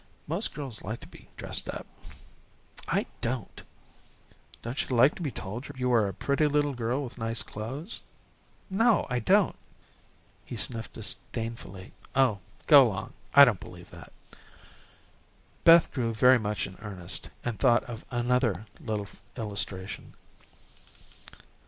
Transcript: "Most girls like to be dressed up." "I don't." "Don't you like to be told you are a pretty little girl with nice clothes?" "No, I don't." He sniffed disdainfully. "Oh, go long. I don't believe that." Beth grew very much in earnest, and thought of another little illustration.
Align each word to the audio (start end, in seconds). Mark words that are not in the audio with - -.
"Most 0.25 0.55
girls 0.55 0.81
like 0.81 0.99
to 1.01 1.07
be 1.07 1.29
dressed 1.37 1.69
up." 1.69 1.85
"I 2.87 3.05
don't." 3.29 3.61
"Don't 4.63 4.89
you 4.89 4.95
like 4.95 5.13
to 5.13 5.21
be 5.21 5.29
told 5.29 5.69
you 5.77 5.93
are 5.93 6.07
a 6.07 6.11
pretty 6.15 6.47
little 6.47 6.73
girl 6.73 7.03
with 7.03 7.19
nice 7.19 7.43
clothes?" 7.43 8.01
"No, 8.67 9.05
I 9.11 9.19
don't." 9.19 9.55
He 10.43 10.55
sniffed 10.55 10.93
disdainfully. 10.93 11.93
"Oh, 12.15 12.39
go 12.65 12.87
long. 12.89 13.13
I 13.35 13.45
don't 13.45 13.59
believe 13.59 13.91
that." 13.91 14.11
Beth 15.65 15.93
grew 15.93 16.15
very 16.15 16.39
much 16.39 16.65
in 16.65 16.77
earnest, 16.81 17.29
and 17.45 17.59
thought 17.59 17.83
of 17.83 18.03
another 18.09 18.65
little 18.79 19.05
illustration. 19.37 20.15